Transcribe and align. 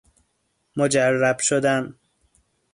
مجرب 0.75 1.39
شدن 1.41 1.95